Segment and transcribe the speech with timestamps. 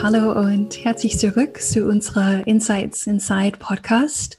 [0.00, 4.38] Hallo und herzlich zurück zu unserer Insights Inside Podcast.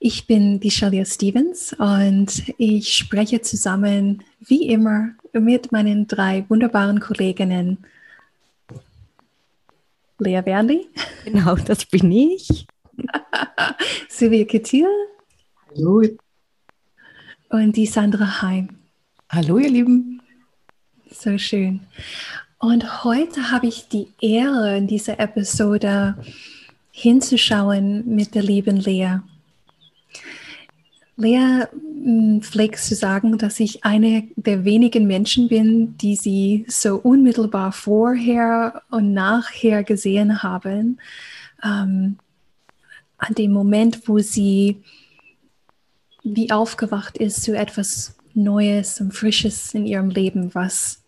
[0.00, 7.00] Ich bin die Shalia Stevens und ich spreche zusammen wie immer mit meinen drei wunderbaren
[7.00, 7.78] Kolleginnen.
[10.18, 10.88] Lea Bernli.
[11.24, 12.66] Genau, das bin ich.
[14.08, 14.88] Silvia Kettil.
[15.70, 16.02] Hallo.
[17.50, 18.70] Und die Sandra Heim.
[19.30, 20.20] Hallo, ihr Lieben.
[21.10, 21.80] So schön.
[22.58, 26.16] Und heute habe ich die Ehre, in dieser Episode
[26.90, 29.20] hinzuschauen mit der lieben Lea.
[31.16, 31.66] Lea
[32.02, 37.70] hm, pflegt zu sagen, dass ich eine der wenigen Menschen bin, die sie so unmittelbar
[37.70, 40.98] vorher und nachher gesehen haben.
[41.62, 42.18] Ähm,
[43.18, 44.82] an dem Moment, wo sie
[46.24, 51.02] wie aufgewacht ist zu etwas Neues und Frisches in ihrem Leben, was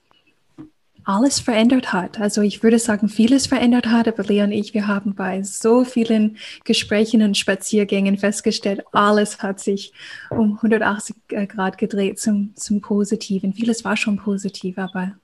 [1.11, 2.21] alles verändert hat.
[2.21, 5.85] Also ich würde sagen, vieles verändert hat, aber Lea und ich, wir haben bei so
[5.85, 9.93] vielen Gesprächen und Spaziergängen festgestellt, alles hat sich
[10.31, 13.53] um 180 äh, Grad gedreht zum, zum Positiven.
[13.53, 15.17] Vieles war schon positiv, aber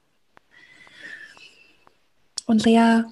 [2.46, 3.02] und Lea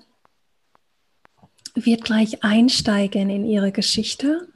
[1.74, 4.48] wird gleich einsteigen in ihre Geschichte.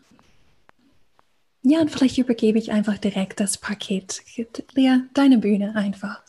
[1.62, 4.22] Ja, und vielleicht übergebe ich einfach direkt das Paket.
[4.74, 6.27] Lea, deine Bühne einfach.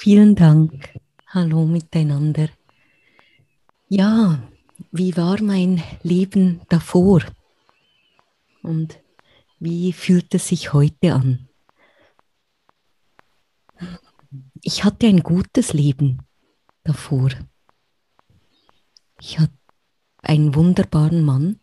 [0.00, 0.96] Vielen Dank.
[1.26, 2.50] Hallo miteinander.
[3.88, 4.48] Ja,
[4.92, 7.22] wie war mein Leben davor?
[8.62, 9.00] Und
[9.58, 11.48] wie fühlt es sich heute an?
[14.62, 16.22] Ich hatte ein gutes Leben
[16.84, 17.30] davor.
[19.20, 19.58] Ich hatte
[20.22, 21.58] einen wunderbaren Mann,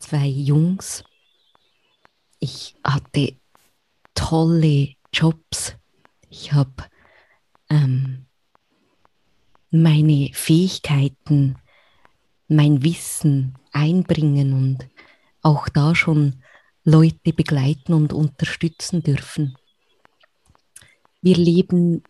[0.00, 1.02] zwei Jungs.
[2.40, 3.38] Ich hatte
[4.12, 5.78] tolle Jobs
[6.34, 6.84] ich habe
[7.70, 8.26] ähm,
[9.70, 11.56] meine Fähigkeiten,
[12.48, 14.88] mein Wissen einbringen und
[15.42, 16.42] auch da schon
[16.82, 19.56] Leute begleiten und unterstützen dürfen.
[21.22, 22.02] Wir leben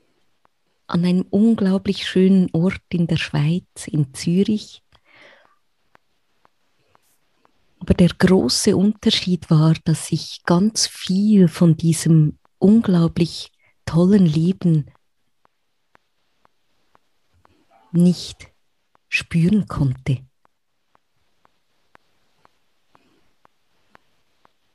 [0.87, 4.83] an einem unglaublich schönen Ort in der Schweiz, in Zürich.
[7.79, 13.54] Aber der große Unterschied war, dass ich ganz viel von diesem unglaublich
[13.95, 14.91] tollen Leben
[17.93, 18.53] nicht
[19.09, 20.27] spüren konnte.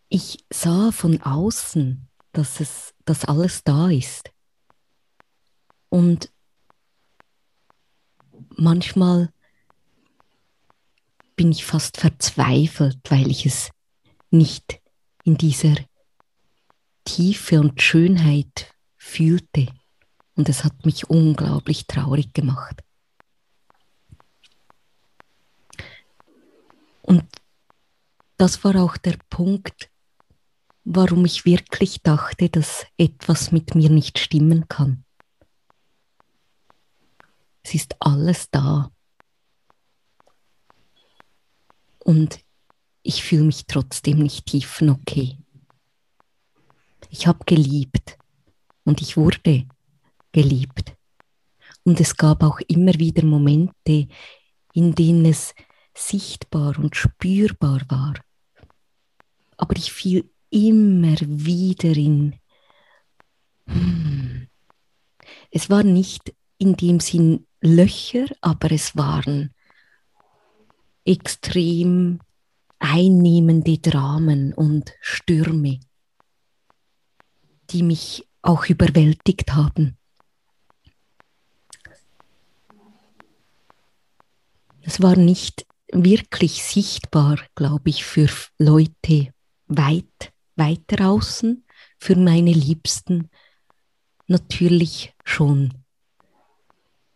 [0.07, 4.31] Ich sah von außen, dass es, dass alles da ist.
[5.89, 6.31] Und
[8.55, 9.33] manchmal
[11.35, 13.69] bin ich fast verzweifelt, weil ich es
[14.29, 14.81] nicht
[15.25, 15.75] in dieser
[17.03, 18.78] Tiefe und Schönheit
[19.09, 19.67] fühlte.
[20.35, 22.83] Und es hat mich unglaublich traurig gemacht.
[27.01, 27.25] Und
[28.37, 29.89] das war auch der Punkt,
[30.85, 35.03] warum ich wirklich dachte, dass etwas mit mir nicht stimmen kann.
[37.63, 38.91] Es ist alles da.
[41.99, 42.39] Und
[43.01, 45.37] ich fühle mich trotzdem nicht tiefen okay.
[47.09, 48.18] Ich habe geliebt
[48.89, 49.67] und ich wurde
[50.31, 50.95] geliebt.
[51.83, 54.07] Und es gab auch immer wieder Momente,
[54.73, 55.53] in denen es
[55.95, 58.15] sichtbar und spürbar war.
[59.57, 62.35] Aber ich fiel immer wieder in...
[63.67, 64.47] Hm,
[65.51, 69.53] es war nicht in dem Sinn Löcher, aber es waren
[71.05, 72.21] extrem
[72.79, 75.79] einnehmende Dramen und Stürme,
[77.69, 79.97] die mich auch überwältigt haben.
[84.81, 89.33] Es war nicht wirklich sichtbar, glaube ich, für Leute
[89.67, 91.63] weit, weiter außen,
[91.99, 93.29] für meine Liebsten
[94.27, 95.73] natürlich schon.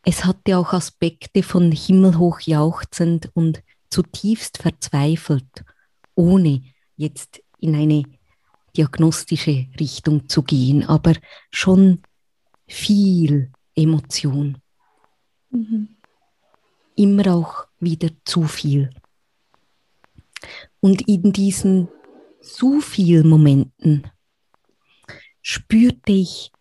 [0.03, 5.63] Es hatte auch Aspekte von himmelhoch jauchzend und zutiefst verzweifelt,
[6.15, 6.61] ohne
[6.97, 8.03] jetzt in eine
[8.75, 11.13] diagnostische Richtung zu gehen, aber
[11.51, 12.01] schon
[12.67, 14.57] viel Emotion.
[15.49, 15.95] Mhm.
[16.95, 18.89] Immer auch wieder zu viel.
[20.79, 21.87] Und in diesen
[22.41, 24.09] zu viel Momenten
[25.41, 26.51] spürte ich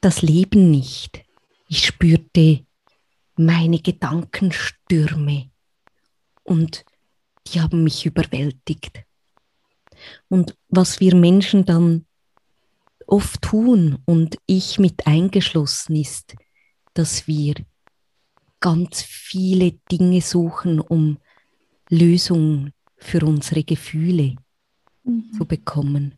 [0.00, 1.24] das Leben nicht.
[1.68, 2.64] Ich spürte
[3.36, 5.50] meine Gedankenstürme
[6.44, 6.84] und
[7.46, 9.05] die haben mich überwältigt.
[10.28, 12.06] Und was wir Menschen dann
[13.06, 16.34] oft tun und ich mit eingeschlossen ist,
[16.94, 17.54] dass wir
[18.60, 21.18] ganz viele Dinge suchen, um
[21.88, 24.36] Lösungen für unsere Gefühle
[25.04, 25.32] mhm.
[25.36, 26.14] zu bekommen.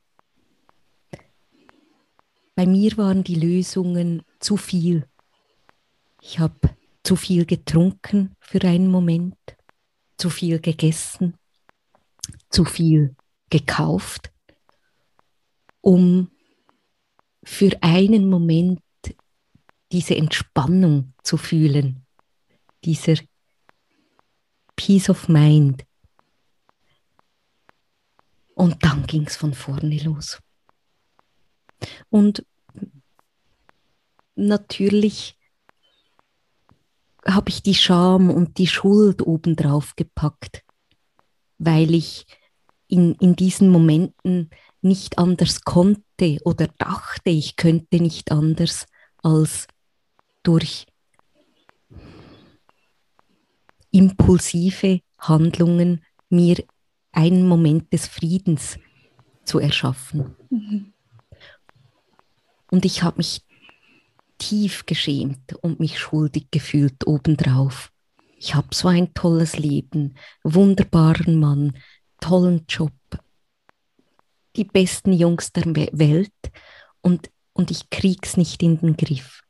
[2.55, 5.07] Bei mir waren die Lösungen zu viel.
[6.21, 9.37] Ich habe zu viel getrunken für einen Moment,
[10.17, 11.35] zu viel gegessen,
[12.51, 13.15] zu viel
[13.51, 14.33] gekauft,
[15.81, 16.31] um
[17.43, 18.81] für einen Moment
[19.93, 22.05] diese Entspannung zu fühlen,
[22.85, 23.15] dieser
[24.77, 25.85] Peace of Mind.
[28.55, 30.41] Und dann ging es von vorne los.
[32.11, 32.45] Und
[34.35, 35.39] natürlich
[37.27, 40.65] habe ich die Scham und die Schuld obendrauf gepackt,
[41.59, 42.27] weil ich
[42.89, 44.51] in, in diesen Momenten
[44.81, 48.87] nicht anders konnte oder dachte, ich könnte nicht anders
[49.23, 49.67] als
[50.43, 50.87] durch
[53.91, 56.63] impulsive Handlungen mir
[57.13, 58.79] einen Moment des Friedens
[59.45, 60.37] zu erschaffen.
[60.51, 60.93] Mhm.
[62.71, 63.43] Und ich habe mich
[64.37, 67.91] tief geschämt und mich schuldig gefühlt obendrauf.
[68.39, 70.15] Ich habe so ein tolles Leben,
[70.45, 71.77] wunderbaren Mann,
[72.21, 72.93] tollen Job,
[74.57, 76.33] die besten Jungs der Welt
[77.01, 79.43] und, und ich krieg's nicht in den Griff.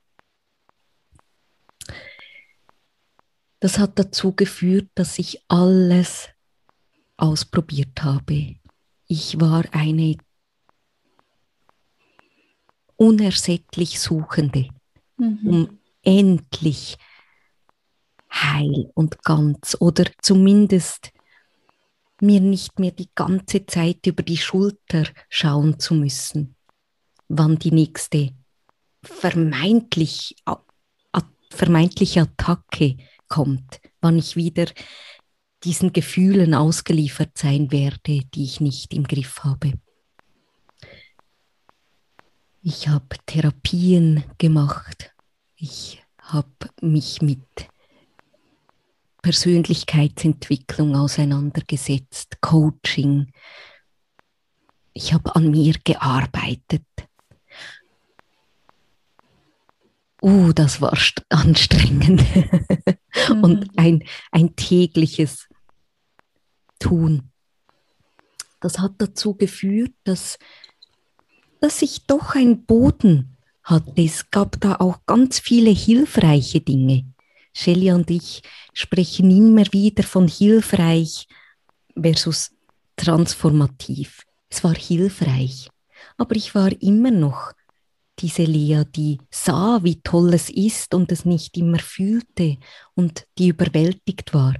[3.61, 6.29] Das hat dazu geführt, dass ich alles
[7.17, 8.57] ausprobiert habe.
[9.07, 10.17] Ich war eine
[12.97, 14.69] unersättlich Suchende,
[15.17, 15.41] mhm.
[15.45, 16.97] um endlich
[18.31, 21.11] heil und ganz oder zumindest
[22.21, 26.57] mir nicht mehr die ganze Zeit über die Schulter schauen zu müssen,
[27.29, 28.35] wann die nächste
[29.03, 30.37] vermeintlich,
[31.51, 32.97] vermeintliche Attacke
[33.29, 34.67] kommt, wann ich wieder
[35.65, 39.73] diesen Gefühlen ausgeliefert sein werde, die ich nicht im Griff habe.
[42.63, 45.13] Ich habe Therapien gemacht.
[45.57, 47.69] Ich habe mich mit
[49.23, 53.33] Persönlichkeitsentwicklung auseinandergesetzt, Coaching.
[54.93, 56.83] Ich habe an mir gearbeitet.
[60.21, 60.97] Uh, das war
[61.29, 62.25] anstrengend
[63.29, 63.45] mhm.
[63.45, 65.49] und ein, ein tägliches
[66.81, 67.31] Tun.
[68.61, 70.39] Das hat dazu geführt, dass,
[71.61, 74.03] dass ich doch einen Boden hatte.
[74.03, 77.05] Es gab da auch ganz viele hilfreiche Dinge.
[77.59, 81.27] Shelley und ich sprechen immer wieder von hilfreich
[82.01, 82.53] versus
[82.95, 84.23] transformativ.
[84.49, 85.69] Es war hilfreich,
[86.17, 87.53] aber ich war immer noch
[88.21, 92.59] diese Lea, die sah, wie toll es ist und es nicht immer fühlte
[92.95, 94.55] und die überwältigt war.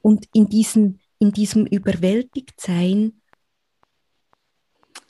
[0.00, 3.21] Und in, diesen, in diesem Überwältigtsein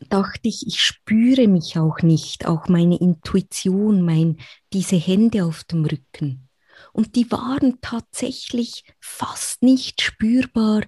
[0.08, 4.38] dachte ich, ich spüre mich auch nicht, auch meine Intuition, mein,
[4.72, 6.48] diese Hände auf dem Rücken.
[6.92, 10.82] Und die waren tatsächlich fast nicht spürbar,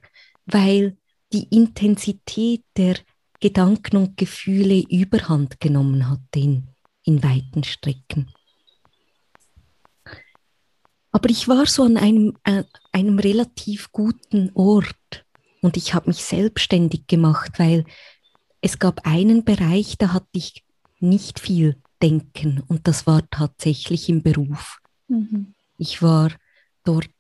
[0.46, 0.96] weil
[1.32, 2.96] die Intensität der
[3.40, 6.68] Gedanken und Gefühle überhand genommen hatte in,
[7.02, 8.32] in weiten Strecken.
[11.12, 15.24] Aber ich war so an einem, äh, einem relativ guten Ort
[15.62, 17.84] und ich habe mich selbstständig gemacht, weil
[18.64, 20.64] es gab einen Bereich, da hatte ich
[20.98, 24.78] nicht viel Denken und das war tatsächlich im Beruf.
[25.06, 25.54] Mhm.
[25.76, 26.32] Ich war
[26.82, 27.10] dort,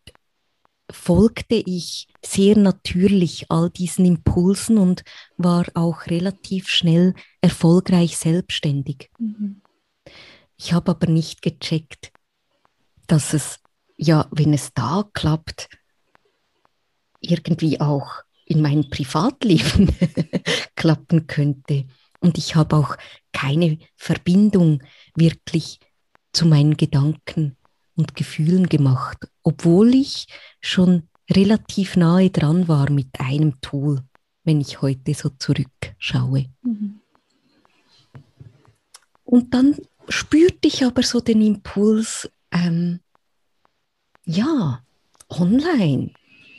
[0.90, 5.04] folgte ich sehr natürlich all diesen Impulsen und
[5.36, 9.10] war auch relativ schnell erfolgreich selbstständig.
[9.18, 9.60] Mhm.
[10.56, 12.10] Ich habe aber nicht gecheckt,
[13.06, 13.60] dass es,
[13.98, 15.68] ja, wenn es da klappt,
[17.20, 18.24] irgendwie auch
[18.54, 19.94] in meinem Privatleben
[20.76, 21.84] klappen könnte.
[22.20, 22.96] Und ich habe auch
[23.32, 24.82] keine Verbindung
[25.14, 25.80] wirklich
[26.32, 27.56] zu meinen Gedanken
[27.96, 30.26] und Gefühlen gemacht, obwohl ich
[30.60, 34.00] schon relativ nahe dran war mit einem Tool,
[34.44, 36.46] wenn ich heute so zurückschaue.
[36.62, 37.00] Mhm.
[39.24, 39.76] Und dann
[40.08, 43.00] spürte ich aber so den Impuls, ähm,
[44.24, 44.82] ja,
[45.28, 46.10] online,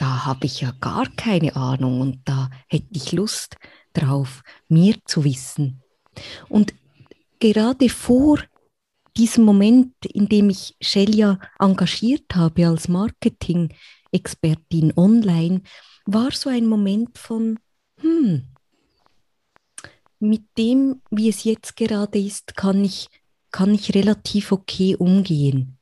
[0.05, 3.55] da habe ich ja gar keine Ahnung und da hätte ich Lust
[3.93, 5.81] drauf, mehr zu wissen.
[6.47, 6.75] Und
[7.39, 8.37] gerade vor
[9.17, 15.63] diesem Moment, in dem ich Shelia engagiert habe als Marketing-Expertin online,
[16.05, 17.57] war so ein Moment von,
[17.99, 18.49] hm,
[20.19, 23.07] mit dem, wie es jetzt gerade ist, kann ich,
[23.49, 25.79] kann ich relativ okay umgehen.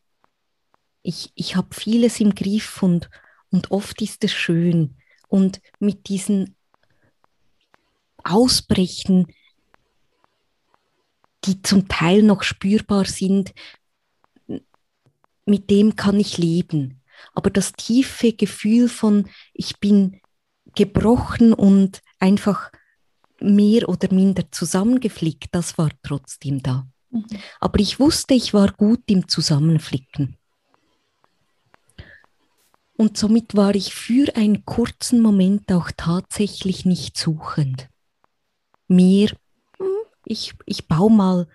[1.02, 3.10] Ich, ich habe vieles im Griff und,
[3.54, 4.96] und oft ist es schön.
[5.30, 6.56] Und mit diesen
[8.24, 9.28] Ausbrechen,
[11.46, 13.54] die zum Teil noch spürbar sind,
[15.46, 17.02] mit dem kann ich leben.
[17.34, 20.20] Aber das tiefe Gefühl von, ich bin
[20.74, 22.72] gebrochen und einfach
[23.40, 26.88] mehr oder minder zusammengeflickt, das war trotzdem da.
[27.12, 27.26] Mhm.
[27.60, 30.38] Aber ich wusste, ich war gut im Zusammenflicken.
[32.96, 37.90] Und somit war ich für einen kurzen Moment auch tatsächlich nicht suchend.
[38.88, 39.30] Mehr,
[39.80, 39.88] hm,
[40.26, 41.48] ich, ich baue mal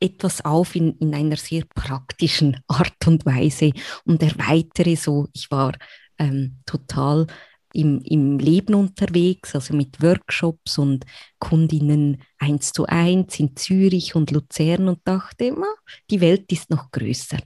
[0.00, 3.72] etwas auf in, in einer sehr praktischen Art und Weise
[4.04, 5.28] und erweitere so.
[5.32, 5.72] Ich war
[6.18, 7.26] ähm, total
[7.72, 11.06] im, im Leben unterwegs, also mit Workshops und
[11.38, 15.72] Kundinnen eins zu eins in Zürich und Luzern und dachte, na,
[16.10, 17.38] die Welt ist noch größer.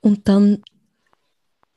[0.00, 0.62] Und dann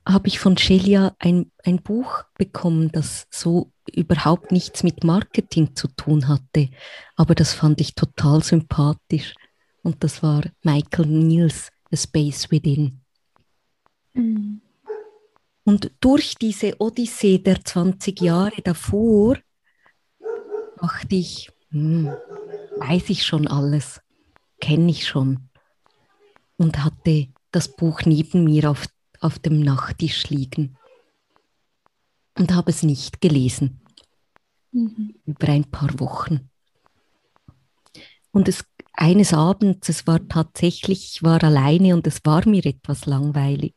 [0.08, 5.88] habe ich von Shelia ein, ein Buch bekommen, das so überhaupt nichts mit Marketing zu
[5.88, 6.70] tun hatte,
[7.16, 9.34] aber das fand ich total sympathisch.
[9.84, 13.02] Und das war Michael Niels, A Space Within.
[14.14, 14.62] Mhm.
[15.64, 19.38] Und durch diese Odyssee der 20 Jahre davor
[20.80, 22.14] dachte ich, hm,
[22.78, 24.02] weiß ich schon alles,
[24.62, 25.50] kenne ich schon.
[26.58, 28.86] Und hatte das Buch neben mir auf,
[29.25, 30.77] auf dem Nachttisch liegen
[32.38, 33.82] und habe es nicht gelesen.
[34.72, 35.15] Mhm.
[35.25, 36.50] Über ein paar Wochen.
[38.32, 43.05] Und es, eines Abends, es war tatsächlich, ich war alleine und es war mir etwas
[43.05, 43.74] langweilig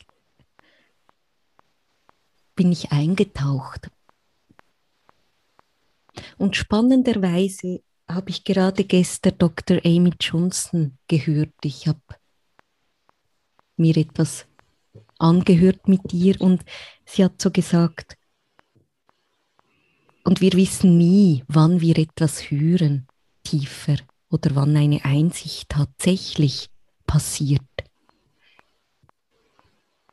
[2.58, 3.88] bin ich eingetaucht.
[6.38, 9.78] Und spannenderweise habe ich gerade gestern Dr.
[9.84, 11.54] Amy Johnson gehört.
[11.62, 12.00] Ich habe
[13.76, 14.47] mir etwas
[15.18, 16.64] angehört mit ihr und
[17.04, 18.16] sie hat so gesagt,
[20.24, 23.06] und wir wissen nie, wann wir etwas hören,
[23.44, 23.96] tiefer
[24.30, 26.68] oder wann eine Einsicht tatsächlich
[27.06, 27.62] passiert.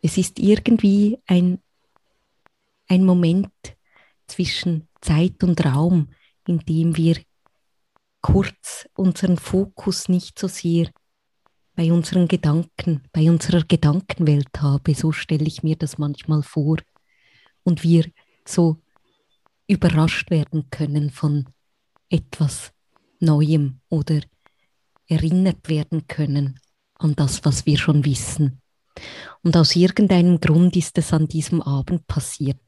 [0.02, 1.60] Es ist irgendwie ein
[2.88, 3.52] ein Moment
[4.28, 6.12] zwischen Zeit und Raum,
[6.48, 7.18] in dem wir
[8.22, 10.90] kurz unseren Fokus nicht so sehr
[11.76, 16.78] bei unseren Gedanken, bei unserer Gedankenwelt habe, so stelle ich mir das manchmal vor,
[17.64, 18.06] und wir
[18.48, 18.78] so
[19.68, 21.50] überrascht werden können von
[22.10, 22.72] etwas
[23.20, 24.22] Neuem oder
[25.08, 26.60] erinnert werden können
[26.96, 28.62] an das, was wir schon wissen.
[29.44, 32.62] Und aus irgendeinem Grund ist es an diesem Abend passiert.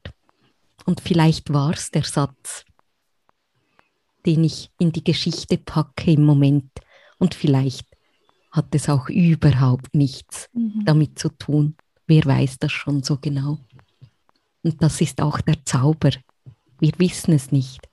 [0.84, 2.64] Und vielleicht war es der Satz,
[4.26, 6.70] den ich in die Geschichte packe im Moment.
[7.18, 7.86] Und vielleicht
[8.50, 10.84] hat es auch überhaupt nichts mhm.
[10.84, 11.76] damit zu tun.
[12.06, 13.58] Wer weiß das schon so genau?
[14.62, 16.10] Und das ist auch der Zauber.
[16.80, 17.88] Wir wissen es nicht.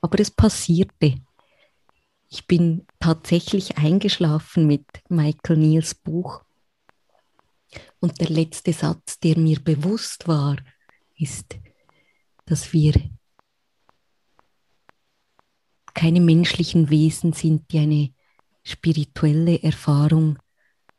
[0.00, 1.16] Aber es passierte.
[2.30, 6.42] Ich bin tatsächlich eingeschlafen mit Michael Niels Buch
[8.00, 10.56] und der letzte Satz, der mir bewusst war,
[11.16, 11.58] ist,
[12.46, 12.94] dass wir
[15.94, 18.14] keine menschlichen Wesen sind, die eine
[18.68, 20.38] spirituelle Erfahrung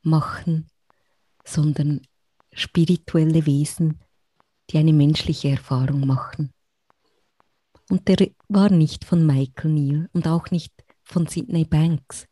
[0.01, 0.67] machen,
[1.45, 2.01] sondern
[2.51, 3.99] spirituelle Wesen,
[4.69, 6.51] die eine menschliche Erfahrung machen.
[7.89, 10.73] Und der war nicht von Michael Neal und auch nicht
[11.03, 12.27] von Sidney Banks.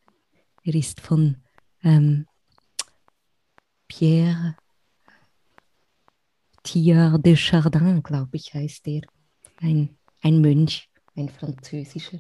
[0.63, 1.37] Er ist von
[1.83, 2.25] ähm,
[3.87, 4.55] Pierre
[6.63, 9.01] Thier de Chardin, glaube ich, heißt er.
[9.57, 12.19] Ein, ein Mönch, ein französischer.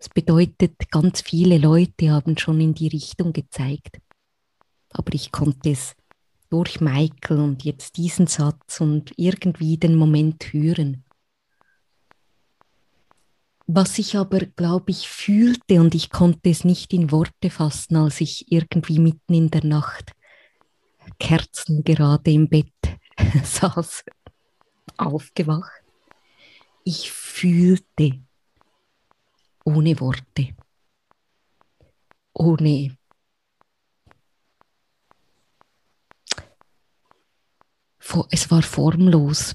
[0.00, 3.98] Das bedeutet, ganz viele Leute haben schon in die Richtung gezeigt.
[4.88, 5.94] Aber ich konnte es
[6.48, 11.04] durch Michael und jetzt diesen Satz und irgendwie den Moment hören.
[13.66, 18.22] Was ich aber, glaube ich, fühlte und ich konnte es nicht in Worte fassen, als
[18.22, 20.12] ich irgendwie mitten in der Nacht
[21.18, 22.72] Kerzen gerade im Bett
[23.44, 24.04] saß,
[24.96, 25.82] aufgewacht.
[26.84, 28.22] Ich fühlte
[29.74, 30.54] ohne Worte.
[32.32, 32.96] ohne
[38.30, 39.54] es war formlos.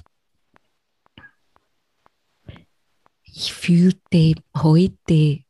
[3.23, 5.43] Ich fühlte heute,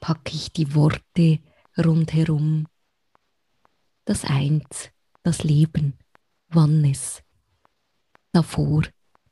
[0.00, 1.40] packe ich die Worte
[1.76, 2.68] rundherum,
[4.04, 4.90] das Eins,
[5.22, 5.98] das Leben,
[6.48, 7.22] wann es,
[8.32, 8.82] davor,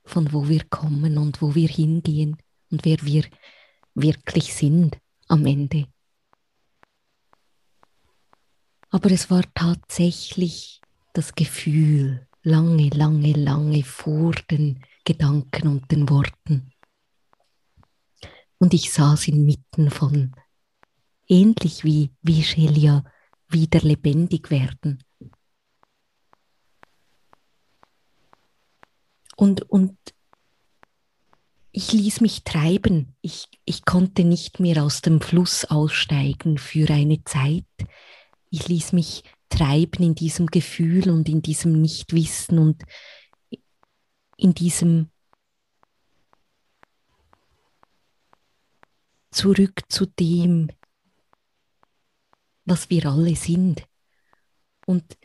[0.04, 2.36] von wo wir kommen und wo wir hingehen
[2.70, 3.24] und wer wir
[3.94, 5.86] wirklich sind am Ende.
[8.90, 10.80] Aber es war tatsächlich
[11.14, 16.72] das Gefühl, lange, lange, lange vor den Gedanken und den Worten.
[18.58, 20.34] Und ich saß inmitten von,
[21.26, 23.04] ähnlich wie, wie Shelia,
[23.48, 25.02] wieder lebendig werden.
[29.36, 29.96] Und, und
[31.72, 33.16] ich ließ mich treiben.
[33.22, 37.64] Ich, ich konnte nicht mehr aus dem Fluss aussteigen für eine Zeit.
[38.50, 42.82] Ich ließ mich treiben in diesem Gefühl und in diesem Nichtwissen und
[44.36, 45.10] in diesem
[49.30, 50.68] zurück zu dem,
[52.64, 53.86] was wir alle sind.
[54.86, 55.18] Und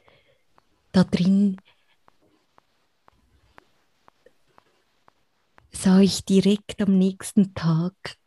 [0.92, 1.58] da drin
[5.78, 8.18] sah ich direkt am nächsten Tag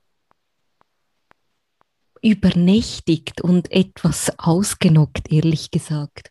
[2.22, 6.30] übernächtigt und etwas ausgenockt, ehrlich gesagt.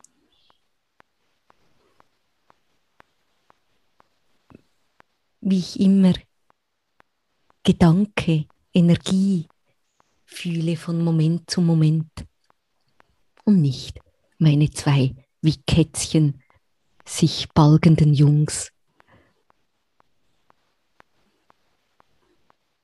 [5.42, 6.14] Wie ich immer
[7.64, 9.48] Gedanke, Energie
[10.26, 12.12] fühle von Moment zu Moment
[13.46, 14.00] und nicht
[14.38, 16.42] meine zwei wie Kätzchen
[17.06, 18.72] sich balgenden Jungs.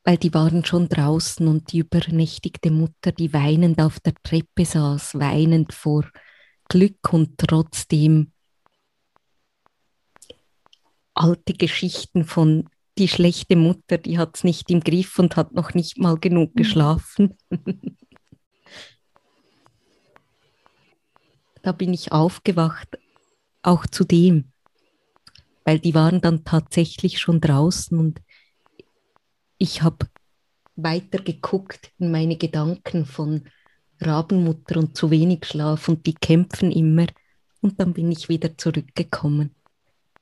[0.05, 5.15] Weil die waren schon draußen und die übernächtigte Mutter, die weinend auf der Treppe saß,
[5.15, 6.07] weinend vor
[6.69, 8.31] Glück und trotzdem
[11.15, 15.73] alte Geschichten von die schlechte Mutter, die hat es nicht im Griff und hat noch
[15.73, 16.59] nicht mal genug mhm.
[16.59, 17.35] geschlafen.
[21.63, 22.99] da bin ich aufgewacht,
[23.63, 24.51] auch zu dem,
[25.63, 28.21] weil die waren dann tatsächlich schon draußen und
[29.57, 30.07] ich habe
[30.75, 33.47] weiter geguckt in meine Gedanken von
[34.01, 37.07] Rabenmutter und zu wenig Schlaf und die kämpfen immer.
[37.61, 39.55] Und dann bin ich wieder zurückgekommen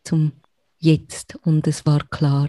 [0.04, 0.34] zum
[0.78, 2.48] Jetzt und es war klar,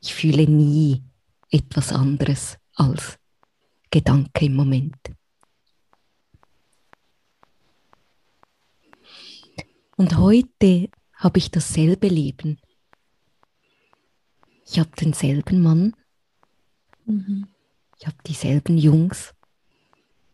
[0.00, 1.02] ich fühle nie
[1.50, 3.18] etwas anderes als
[3.90, 4.96] Gedanke im Moment.
[9.96, 12.58] Und heute habe ich dasselbe Leben.
[14.64, 15.94] Ich habe denselben Mann,
[17.04, 17.48] Mhm.
[17.98, 19.34] Ich habe dieselben Jungs,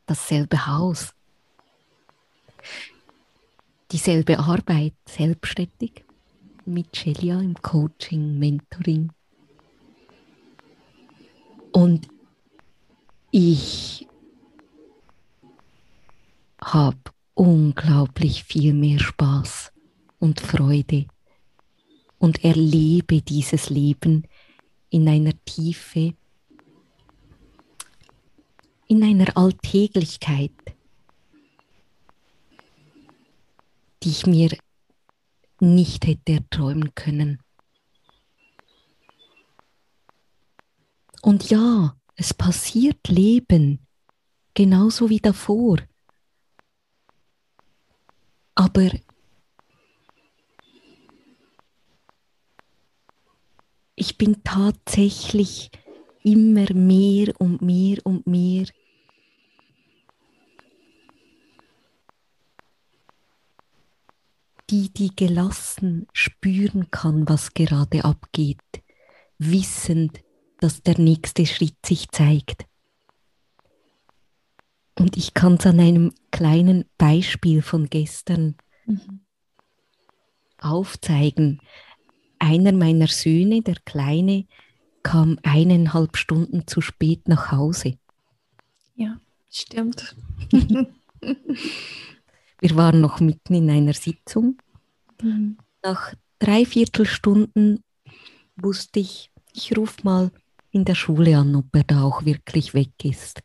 [0.06, 1.14] dasselbe Haus,
[3.90, 6.04] dieselbe Arbeit, selbstständig
[6.64, 9.10] mit Celia im Coaching, Mentoring.
[11.72, 12.08] Und
[13.30, 14.06] ich
[16.60, 16.98] habe
[17.34, 19.72] unglaublich viel mehr Spaß
[20.18, 21.06] und Freude
[22.18, 24.26] und erlebe dieses Leben
[24.90, 26.14] in einer Tiefe,
[28.88, 30.52] in einer Alltäglichkeit,
[34.02, 34.56] die ich mir
[35.60, 37.42] nicht hätte erträumen können.
[41.20, 43.86] Und ja, es passiert Leben,
[44.54, 45.78] genauso wie davor.
[48.54, 48.90] Aber
[53.94, 55.70] ich bin tatsächlich
[56.22, 58.66] immer mehr und mehr und mehr
[64.70, 68.60] die, die gelassen spüren kann, was gerade abgeht,
[69.38, 70.20] wissend,
[70.60, 72.66] dass der nächste Schritt sich zeigt.
[74.98, 79.20] Und ich kann es an einem kleinen Beispiel von gestern mhm.
[80.58, 81.60] aufzeigen.
[82.40, 84.46] Einer meiner Söhne, der Kleine,
[85.04, 87.96] kam eineinhalb Stunden zu spät nach Hause.
[88.96, 90.16] Ja, stimmt.
[92.60, 94.58] Wir waren noch mitten in einer Sitzung.
[95.22, 95.58] Mhm.
[95.82, 97.82] Nach drei Viertelstunden
[98.56, 100.30] wusste ich, ich rufe mal
[100.70, 103.40] in der Schule an, ob er da auch wirklich weg ist.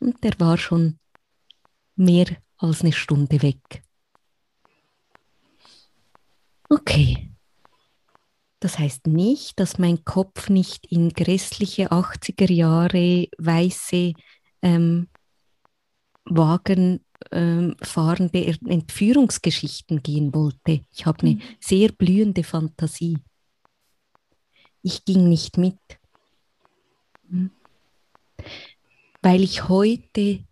[0.00, 0.98] Und der war schon
[1.96, 2.26] mehr
[2.58, 3.82] als eine Stunde weg.
[6.68, 7.34] Okay,
[8.64, 14.14] Das heißt nicht, dass mein Kopf nicht in grässliche 80er Jahre weiße
[14.62, 15.08] ähm,
[16.36, 17.00] Wagen
[17.32, 20.80] ähm, fahrende Entführungsgeschichten gehen wollte.
[20.92, 21.42] Ich habe eine mhm.
[21.60, 23.18] sehr blühende Fantasie.
[24.82, 25.78] Ich ging nicht mit,
[27.30, 27.50] hm.
[29.22, 30.44] weil ich heute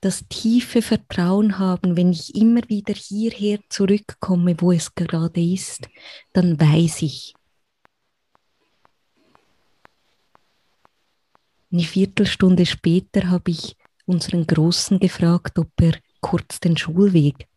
[0.00, 5.88] das tiefe Vertrauen haben, wenn ich immer wieder hierher zurückkomme, wo es gerade ist,
[6.32, 7.34] dann weiß ich,
[11.72, 17.48] eine Viertelstunde später habe ich unseren Großen gefragt, ob er kurz den Schulweg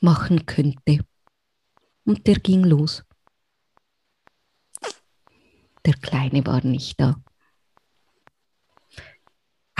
[0.00, 1.00] machen könnte.
[2.04, 3.02] Und der ging los.
[5.84, 7.16] Der Kleine war nicht da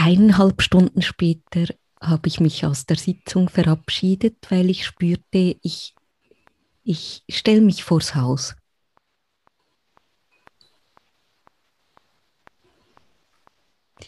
[0.06, 1.66] eineinhalb Stunden später
[2.00, 5.94] habe ich mich aus der Sitzung verabschiedet, weil ich spürte, ich,
[6.84, 8.54] ich stelle mich vors Haus.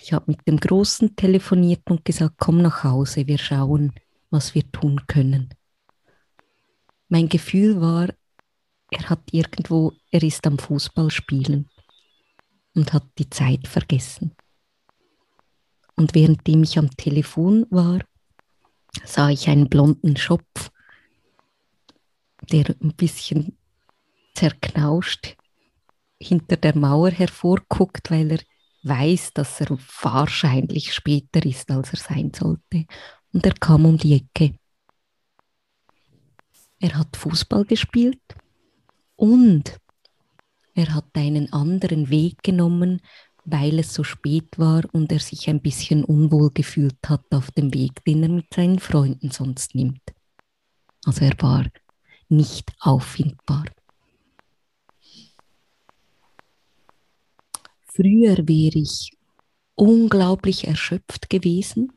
[0.00, 3.92] Ich habe mit dem Großen telefoniert und gesagt, komm nach Hause, wir schauen,
[4.30, 5.50] was wir tun können.
[7.08, 8.08] Mein Gefühl war,
[8.90, 11.68] er hat irgendwo, er ist am Fußballspielen
[12.74, 14.34] und hat die Zeit vergessen.
[15.96, 18.00] Und währenddem ich am Telefon war,
[19.04, 20.70] sah ich einen blonden Schopf,
[22.50, 23.58] der ein bisschen
[24.34, 25.36] zerknauscht
[26.20, 28.40] hinter der Mauer hervorguckt, weil er
[28.88, 32.86] weiß, dass er wahrscheinlich später ist, als er sein sollte.
[33.32, 34.58] Und er kam um die Ecke.
[36.80, 38.22] Er hat Fußball gespielt
[39.16, 39.78] und
[40.74, 43.00] er hat einen anderen Weg genommen,
[43.44, 47.74] weil es so spät war und er sich ein bisschen unwohl gefühlt hat auf dem
[47.74, 50.02] Weg, den er mit seinen Freunden sonst nimmt.
[51.04, 51.66] Also er war
[52.28, 53.64] nicht auffindbar.
[58.00, 59.10] Früher wäre ich
[59.74, 61.92] unglaublich erschöpft gewesen.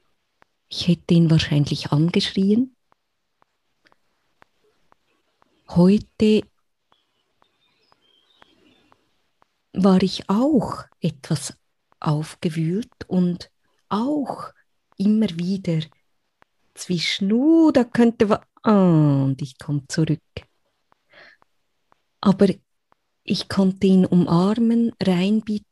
[0.67, 2.75] Ich hätte ihn wahrscheinlich angeschrien.
[5.69, 6.41] Heute
[9.73, 11.55] war ich auch etwas
[11.99, 13.51] aufgewühlt und
[13.89, 14.49] auch
[14.97, 15.81] immer wieder
[16.73, 20.19] zwischen, uh, da könnte was, ah, und ich komme zurück.
[22.21, 22.47] Aber
[23.23, 24.93] ich konnte ihn umarmen,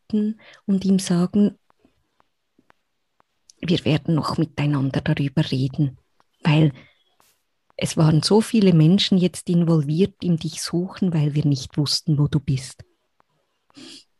[0.10, 1.58] reinbitten und ihm sagen,
[3.62, 5.98] wir werden noch miteinander darüber reden,
[6.43, 6.72] weil
[7.76, 12.28] es waren so viele Menschen jetzt involviert in dich suchen, weil wir nicht wussten, wo
[12.28, 12.84] du bist.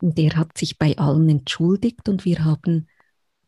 [0.02, 2.88] Und er hat sich bei allen entschuldigt und wir haben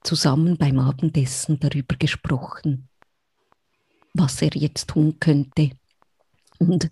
[0.04, 2.90] zusammen beim Abendessen darüber gesprochen,
[4.14, 5.72] was er jetzt tun könnte
[6.60, 6.90] und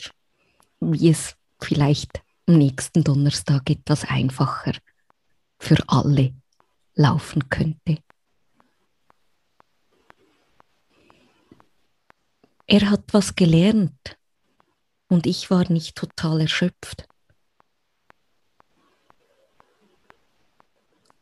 [0.80, 4.74] wie es vielleicht am nächsten Donnerstag etwas einfacher
[5.60, 6.34] für alle
[6.96, 8.02] laufen könnte.
[12.66, 14.18] Er hat was gelernt
[15.08, 17.08] und ich war nicht total erschöpft.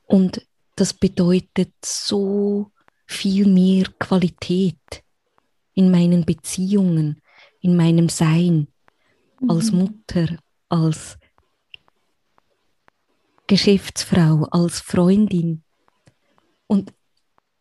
[0.06, 0.46] Und
[0.76, 2.72] das bedeutet so
[3.06, 5.04] viel mehr Qualität
[5.74, 7.22] in meinen Beziehungen,
[7.62, 8.68] in meinem Sein,
[9.40, 9.50] mhm.
[9.50, 10.38] als Mutter,
[10.70, 11.18] als
[13.48, 15.64] Geschäftsfrau, als Freundin.
[16.68, 16.94] Und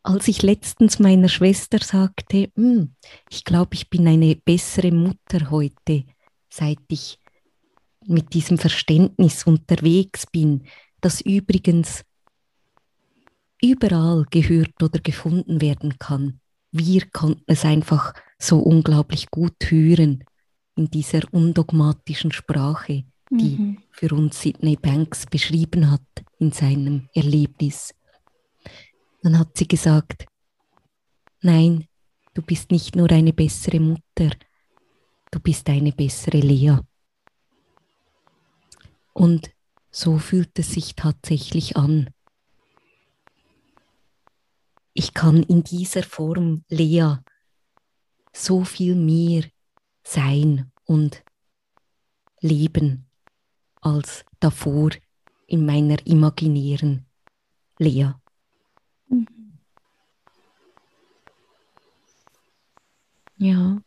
[0.02, 2.94] als ich letztens meiner Schwester sagte, hm,
[3.30, 6.04] ich glaube, ich bin eine bessere Mutter heute,
[6.48, 7.18] seit ich
[8.04, 10.64] mit diesem Verständnis unterwegs bin,
[11.00, 12.04] das übrigens
[13.60, 16.40] überall gehört oder gefunden werden kann.
[16.70, 20.24] Wir konnten es einfach so unglaublich gut hören
[20.76, 23.82] in dieser undogmatischen Sprache, die mhm.
[23.90, 26.06] für uns Sidney Banks beschrieben hat
[26.38, 27.94] in seinem Erlebnis.
[29.22, 30.26] Dann hat sie gesagt,
[31.42, 31.86] nein,
[32.34, 34.30] du bist nicht nur eine bessere Mutter,
[35.30, 36.78] du bist eine bessere Lea.
[39.12, 39.50] Und
[39.90, 42.10] so fühlt es sich tatsächlich an
[44.96, 47.16] ich kann in dieser Form Lea
[48.32, 49.44] so viel mehr
[50.02, 51.22] sein und
[52.40, 53.05] leben
[53.86, 54.90] als davor
[55.46, 57.06] in meiner imaginären
[57.78, 58.10] Lea.
[59.08, 59.26] Mhm.
[63.38, 63.80] Ja.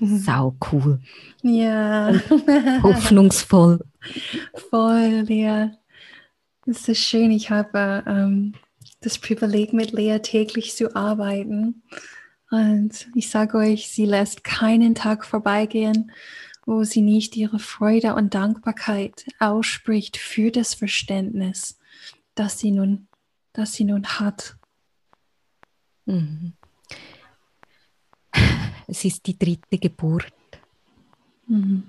[0.00, 1.00] Sau cool.
[1.42, 2.12] Ja.
[2.82, 3.80] hoffnungsvoll.
[4.70, 5.72] Voll, ja.
[6.66, 8.54] Es ist schön, ich habe ähm,
[9.00, 11.82] das Privileg, mit Lea täglich zu arbeiten.
[12.52, 16.12] Und ich sage euch, sie lässt keinen Tag vorbeigehen,
[16.66, 21.78] wo sie nicht ihre Freude und Dankbarkeit ausspricht für das Verständnis,
[22.34, 23.08] das sie nun,
[23.54, 24.58] das sie nun hat.
[26.04, 26.52] Mhm.
[28.86, 30.34] Es ist die dritte Geburt.
[31.46, 31.84] Mhm.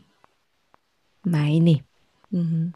[1.24, 1.84] Meine.
[2.30, 2.74] Mhm.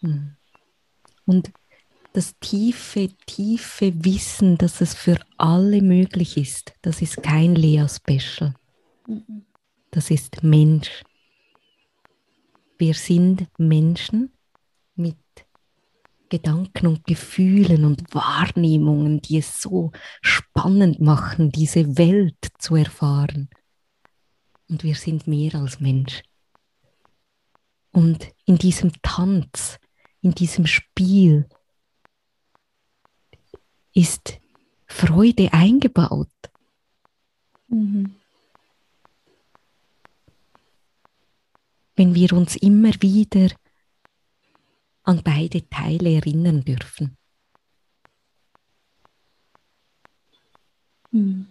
[0.00, 0.36] Mhm.
[1.26, 1.52] Und
[2.14, 8.54] das tiefe, tiefe Wissen, dass es für alle möglich ist, das ist kein Lea-Special.
[9.90, 11.02] Das ist Mensch.
[12.78, 14.32] Wir sind Menschen
[14.94, 15.16] mit
[16.28, 19.90] Gedanken und Gefühlen und Wahrnehmungen, die es so
[20.22, 23.50] spannend machen, diese Welt zu erfahren.
[24.68, 26.22] Und wir sind mehr als Mensch.
[27.90, 29.80] Und in diesem Tanz,
[30.20, 31.48] in diesem Spiel
[33.94, 34.38] ist
[34.86, 36.28] Freude eingebaut.
[37.68, 38.14] Mhm.
[41.96, 43.54] Wenn wir uns immer wieder
[45.04, 47.16] an beide Teile erinnern dürfen.
[51.12, 51.46] Mhm.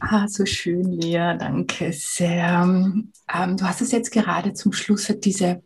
[0.00, 2.62] Ah, so schön, Lea, danke sehr.
[2.62, 5.62] Ähm, du hast es jetzt gerade zum Schluss diese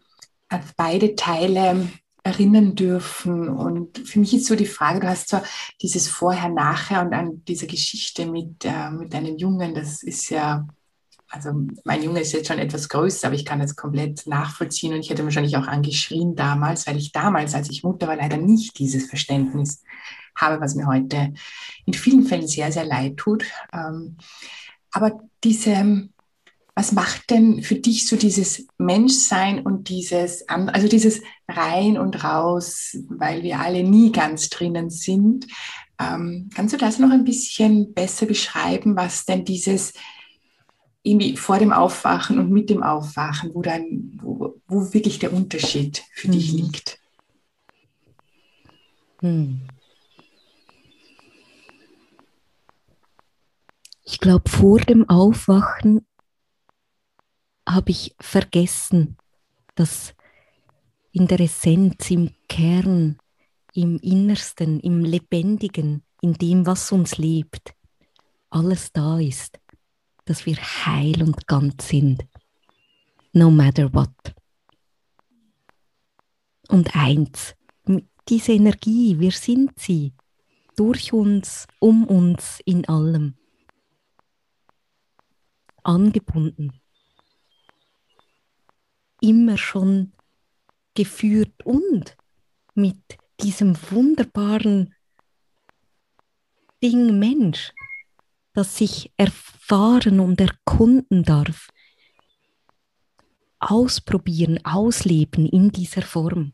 [0.48, 1.88] an beide Teile
[2.22, 3.48] erinnern dürfen.
[3.48, 5.42] Und für mich ist so die Frage, du hast zwar
[5.82, 10.66] dieses Vorher, Nachher und an dieser Geschichte mit, äh, mit deinem Jungen, das ist ja
[11.30, 11.52] also
[11.84, 15.10] mein Junge ist jetzt schon etwas größer, aber ich kann das komplett nachvollziehen und ich
[15.10, 19.08] hätte wahrscheinlich auch angeschrien damals, weil ich damals, als ich Mutter war, leider nicht dieses
[19.08, 19.82] Verständnis
[20.34, 21.34] habe, was mir heute
[21.84, 23.44] in vielen Fällen sehr, sehr leid tut.
[23.72, 24.16] Ähm,
[24.90, 26.08] aber diese,
[26.78, 32.96] was macht denn für dich so dieses Menschsein und dieses, also dieses rein und raus,
[33.08, 35.48] weil wir alle nie ganz drinnen sind?
[35.98, 39.92] Ähm, kannst du das noch ein bisschen besser beschreiben, was denn dieses
[41.02, 46.04] irgendwie vor dem Aufwachen und mit dem Aufwachen, wo dann, wo, wo wirklich der Unterschied
[46.12, 46.32] für mhm.
[46.32, 47.00] dich liegt?
[49.18, 49.62] Hm.
[54.04, 56.06] Ich glaube, vor dem Aufwachen
[57.68, 59.16] habe ich vergessen,
[59.74, 60.14] dass
[61.12, 63.18] in der Essenz, im Kern,
[63.74, 67.74] im Innersten, im Lebendigen, in dem, was uns lebt,
[68.50, 69.58] alles da ist
[70.28, 72.26] dass wir heil und ganz sind.
[73.32, 74.34] No matter what.
[76.68, 77.54] Und eins,
[78.28, 80.12] diese Energie, wir sind sie,
[80.76, 83.36] durch uns, um uns, in allem.
[85.82, 86.78] Angebunden.
[89.20, 90.12] Immer schon
[90.94, 92.16] geführt und
[92.74, 92.98] mit
[93.40, 94.94] diesem wunderbaren
[96.82, 97.72] Ding Mensch,
[98.52, 101.68] das sich erfahren und erkunden darf,
[103.58, 106.52] ausprobieren, ausleben in dieser Form.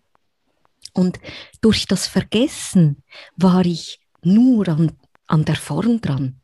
[0.93, 1.19] Und
[1.61, 3.03] durch das Vergessen
[3.37, 4.93] war ich nur an,
[5.27, 6.41] an der Form dran.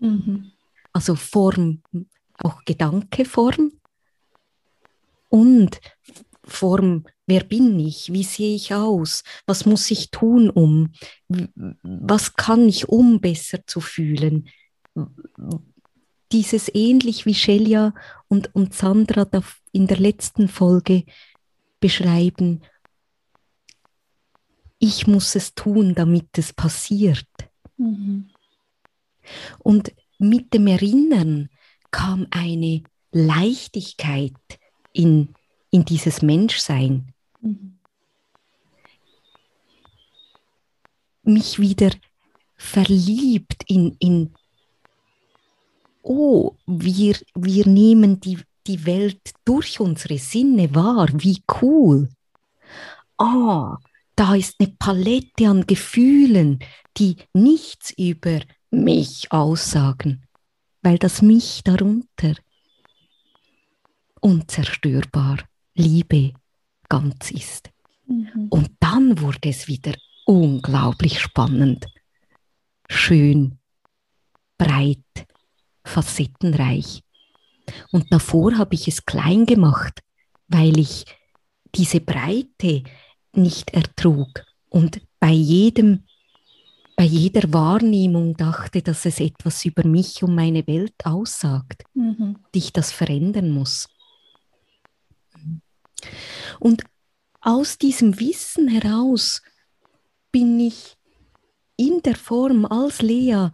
[0.00, 0.52] Mhm.
[0.92, 1.82] Also Form,
[2.38, 3.72] auch Gedankeform
[5.34, 5.80] und
[6.44, 8.12] Form Wer bin ich?
[8.12, 9.24] Wie sehe ich aus?
[9.46, 10.92] Was muss ich tun, um?
[11.82, 14.48] Was kann ich, um besser zu fühlen?
[16.30, 17.94] Dieses ähnlich wie Shelia
[18.28, 19.26] und, und Sandra
[19.72, 21.04] in der letzten Folge
[21.80, 22.62] beschreiben,
[24.78, 27.28] ich muss es tun, damit es passiert.
[27.78, 28.28] Mhm.
[29.60, 31.48] Und mit dem Erinnern
[31.90, 34.34] kam eine Leichtigkeit
[34.94, 35.34] in,
[35.70, 37.12] in dieses Menschsein.
[37.42, 37.78] Mhm.
[41.24, 41.90] Mich wieder
[42.56, 44.34] verliebt in, in
[46.02, 52.08] oh, wir, wir nehmen die, die Welt durch unsere Sinne wahr, wie cool.
[53.18, 53.78] Ah,
[54.16, 56.60] da ist eine Palette an Gefühlen,
[56.96, 60.26] die nichts über mich aussagen,
[60.82, 62.34] weil das mich darunter
[64.24, 65.38] unzerstörbar,
[65.74, 66.32] Liebe,
[66.88, 67.70] ganz ist.
[68.06, 68.46] Mhm.
[68.48, 69.92] Und dann wurde es wieder
[70.24, 71.84] unglaublich spannend,
[72.88, 73.58] schön,
[74.56, 75.26] breit,
[75.84, 77.02] facettenreich.
[77.92, 80.00] Und davor habe ich es klein gemacht,
[80.48, 81.04] weil ich
[81.74, 82.82] diese Breite
[83.34, 86.04] nicht ertrug und bei jedem
[86.96, 92.36] bei jeder Wahrnehmung dachte, dass es etwas über mich und meine Welt aussagt, mhm.
[92.54, 93.88] ich das verändern muss.
[96.60, 96.84] Und
[97.40, 99.42] aus diesem Wissen heraus
[100.32, 100.96] bin ich
[101.76, 103.48] in der Form als Lea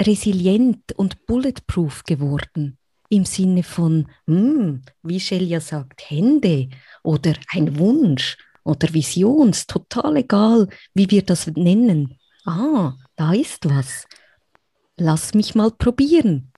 [0.00, 2.78] resilient und bulletproof geworden.
[3.08, 6.68] Im Sinne von, hm, wie Shelia sagt, Hände
[7.02, 12.18] oder ein Wunsch oder Visions, total egal, wie wir das nennen.
[12.44, 14.06] Ah, da ist was.
[14.96, 16.52] Lass mich mal probieren.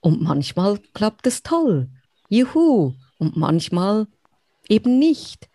[0.00, 1.88] Und manchmal klappt es toll.
[2.28, 2.94] Juhu.
[3.18, 4.06] Und manchmal
[4.68, 5.48] eben nicht.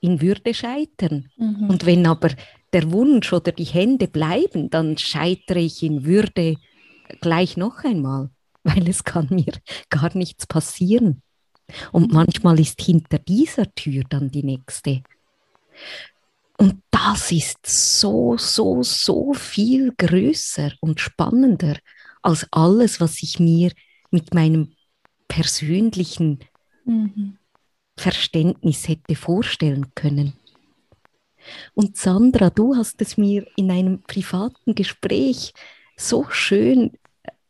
[0.00, 1.30] In Würde scheitern.
[1.36, 1.70] Mhm.
[1.70, 2.30] Und wenn aber
[2.72, 6.56] der Wunsch oder die Hände bleiben, dann scheitere ich in Würde
[7.20, 8.30] gleich noch einmal,
[8.64, 9.54] weil es kann mir
[9.88, 11.22] gar nichts passieren.
[11.92, 15.02] Und manchmal ist hinter dieser Tür dann die nächste.
[16.58, 21.78] Und das ist so, so, so viel größer und spannender
[22.22, 23.72] als alles, was ich mir
[24.10, 24.72] mit meinem
[25.26, 26.40] persönlichen
[26.84, 27.38] mhm.
[27.96, 30.34] Verständnis hätte vorstellen können.
[31.74, 35.52] Und Sandra, du hast es mir in einem privaten Gespräch
[35.96, 36.92] so schön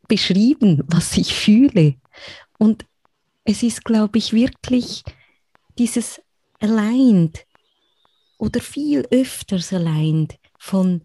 [0.09, 1.95] beschrieben, was ich fühle.
[2.59, 2.85] Und
[3.45, 5.05] es ist, glaube ich, wirklich
[5.79, 6.21] dieses
[6.61, 7.47] aligned
[8.39, 11.03] oder viel öfters aligned von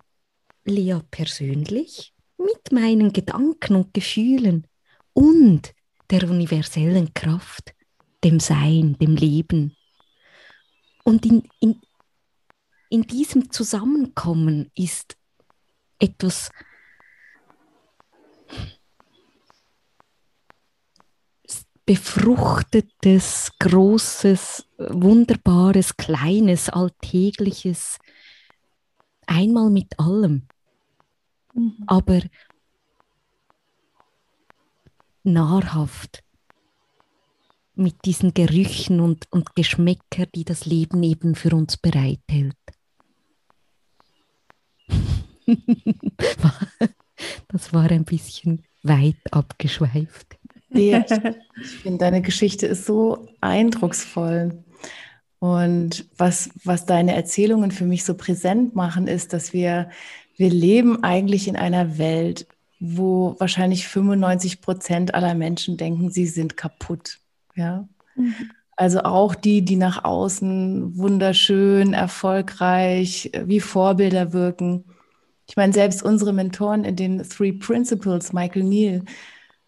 [0.65, 4.67] Lea persönlich mit meinen Gedanken und Gefühlen
[5.13, 5.73] und
[6.09, 7.73] der universellen Kraft,
[8.23, 9.75] dem Sein, dem Leben.
[11.03, 11.81] Und in, in,
[12.89, 15.17] in diesem Zusammenkommen ist
[15.99, 16.49] etwas
[21.89, 27.97] befruchtetes, großes, wunderbares, kleines, alltägliches,
[29.25, 30.47] einmal mit allem,
[31.55, 31.83] mhm.
[31.87, 32.21] aber
[35.23, 36.23] nahrhaft
[37.79, 42.55] mit diesen Gerüchen und, und Geschmäcker, die das Leben eben für uns bereithält.
[47.47, 50.37] das war ein bisschen weit abgeschweift.
[50.71, 51.03] Ja,
[51.59, 54.63] ich finde, deine Geschichte ist so eindrucksvoll.
[55.39, 59.89] Und was, was deine Erzählungen für mich so präsent machen, ist, dass wir,
[60.35, 62.45] wir leben eigentlich in einer Welt,
[62.79, 67.19] wo wahrscheinlich 95 Prozent aller Menschen denken, sie sind kaputt.
[67.59, 67.87] Ja.
[68.15, 68.33] Mhm.
[68.75, 74.85] Also auch die, die nach außen wunderschön, erfolgreich, wie Vorbilder wirken.
[75.47, 79.03] Ich meine, selbst unsere Mentoren in den Three Principles, Michael Neal,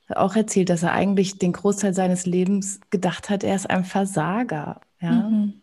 [0.07, 3.83] hat auch erzählt, dass er eigentlich den Großteil seines Lebens gedacht hat, er ist ein
[3.83, 4.79] Versager.
[5.01, 5.29] Ja?
[5.29, 5.61] Mhm.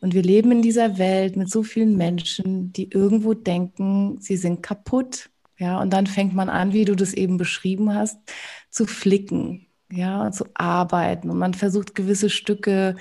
[0.00, 4.62] Und wir leben in dieser Welt mit so vielen Menschen, die irgendwo denken, sie sind
[4.62, 5.30] kaputt.
[5.56, 8.18] Ja, und dann fängt man an, wie du das eben beschrieben hast,
[8.70, 11.30] zu flicken, ja, zu arbeiten.
[11.30, 12.96] Und man versucht gewisse Stücke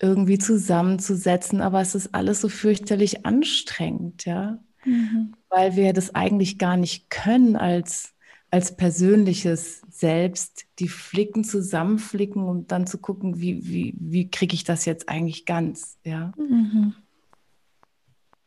[0.00, 5.34] irgendwie zusammenzusetzen, aber es ist alles so fürchterlich anstrengend, ja, mhm.
[5.48, 8.12] weil wir das eigentlich gar nicht können als,
[8.50, 14.54] als persönliches Selbst, die Flicken zusammenflicken und um dann zu gucken, wie, wie, wie kriege
[14.54, 16.32] ich das jetzt eigentlich ganz, ja.
[16.36, 16.94] Mhm.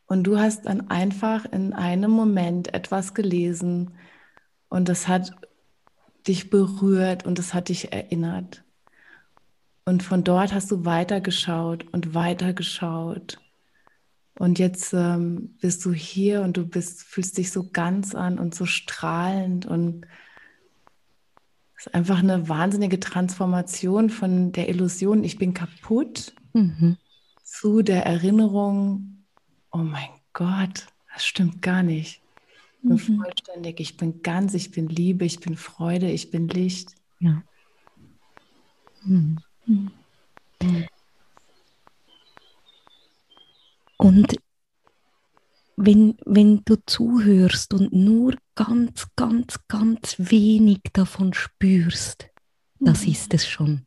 [0.08, 3.92] Und du hast dann einfach in einem Moment etwas gelesen
[4.68, 5.32] und das hat
[6.26, 8.64] dich berührt und es hat dich erinnert.
[9.84, 13.38] Und von dort hast du weitergeschaut und weitergeschaut.
[14.38, 18.54] Und jetzt ähm, bist du hier und du bist, fühlst dich so ganz an und
[18.54, 19.64] so strahlend.
[19.64, 20.06] Und
[21.76, 26.96] es ist einfach eine wahnsinnige Transformation von der Illusion, ich bin kaputt, mhm.
[27.44, 29.24] zu der Erinnerung,
[29.70, 32.20] oh mein Gott, das stimmt gar nicht
[32.86, 33.22] bin mhm.
[33.22, 36.94] vollständig, ich bin ganz, ich bin Liebe, ich bin Freude, ich bin Licht.
[37.20, 37.42] Ja.
[39.04, 39.38] Mhm.
[39.66, 39.90] Mhm.
[43.98, 44.36] Und
[45.76, 52.28] wenn, wenn du zuhörst und nur ganz, ganz, ganz wenig davon spürst,
[52.78, 53.12] das mhm.
[53.12, 53.86] ist es schon.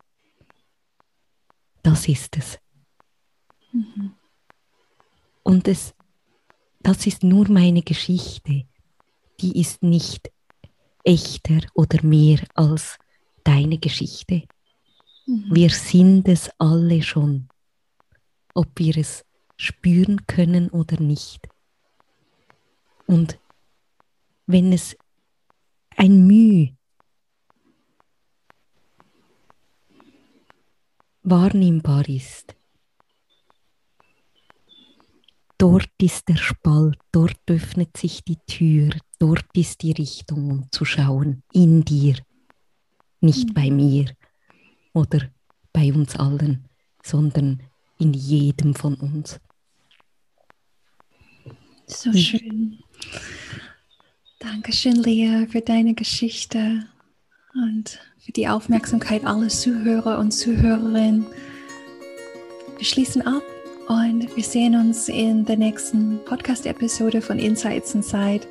[1.84, 2.60] Das ist es.
[3.72, 4.14] Mhm.
[5.44, 5.96] Und es,
[6.80, 8.69] das ist nur meine Geschichte
[9.42, 10.32] die ist nicht
[11.04, 12.98] echter oder mehr als
[13.44, 14.44] deine Geschichte.
[15.26, 15.46] Mhm.
[15.52, 17.50] Wir sind es alle schon,
[18.54, 19.26] ob wir es
[19.58, 21.48] spüren können oder nicht.
[23.08, 23.40] Und
[24.46, 24.96] wenn es
[25.96, 26.76] ein Mühe
[31.24, 32.56] wahrnehmbar ist,
[35.58, 40.86] dort ist der Spalt, dort öffnet sich die Tür, dort ist die Richtung, um zu
[40.86, 42.16] schauen, in dir,
[43.22, 43.54] nicht mhm.
[43.54, 44.06] bei mir
[44.94, 45.30] oder
[45.74, 46.66] bei uns allen,
[47.04, 47.62] sondern
[48.00, 49.40] in jedem von uns.
[51.86, 52.80] So schön.
[54.40, 56.86] Dankeschön, Lea, für deine Geschichte
[57.54, 61.26] und für die Aufmerksamkeit aller Zuhörer und Zuhörerinnen.
[62.78, 63.44] Wir schließen ab
[63.88, 68.48] und wir sehen uns in der nächsten Podcast-Episode von Insights Inside.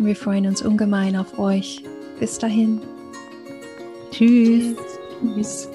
[0.00, 1.82] Und wir freuen uns ungemein auf euch.
[2.18, 2.80] Bis dahin.
[4.10, 4.74] Tschüss.
[5.34, 5.68] Tschüss.